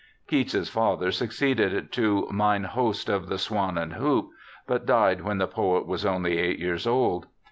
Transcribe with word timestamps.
JOHN 0.01 0.07
KEATS 0.29 0.51
39 0.53 0.61
Keats's 0.63 0.69
father 0.73 1.11
succeeded 1.11 1.91
to' 1.91 2.27
Mine 2.31 2.63
Host 2.63 3.07
of 3.07 3.27
the 3.27 3.37
Swan 3.37 3.77
and 3.77 3.93
Hoop', 3.93 4.29
but 4.67 4.87
died 4.87 5.21
when 5.21 5.37
the 5.37 5.45
poet 5.45 5.85
was 5.85 6.07
only 6.07 6.39
eight 6.39 6.57
years 6.57 6.87
old. 6.87 7.27